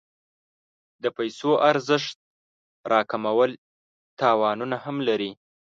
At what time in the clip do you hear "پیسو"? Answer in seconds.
1.17-1.51